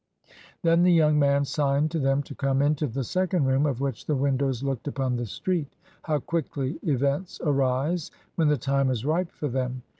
Then 0.63 0.81
the 0.81 0.91
young 0.91 1.19
man 1.19 1.45
signed 1.45 1.91
to 1.91 1.99
them 1.99 2.23
to 2.23 2.33
come 2.33 2.63
into 2.63 2.87
the 2.87 3.03
second 3.03 3.43
room, 3.45 3.67
of 3.67 3.81
which 3.81 4.07
the 4.07 4.15
windows 4.15 4.63
looked 4.63 4.87
upon 4.87 5.15
the 5.15 5.27
street 5.27 5.75
How 6.01 6.17
quickly 6.17 6.79
events 6.81 7.39
arise 7.43 8.09
when 8.33 8.47
the 8.47 8.57
time 8.57 8.89
is 8.89 9.05
ripe 9.05 9.31
for 9.31 9.47
them! 9.47 9.83